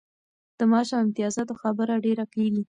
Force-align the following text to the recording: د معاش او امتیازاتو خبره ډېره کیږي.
د 0.57 0.59
معاش 0.71 0.89
او 0.95 0.99
امتیازاتو 1.05 1.59
خبره 1.61 1.93
ډېره 2.05 2.25
کیږي. 2.33 2.59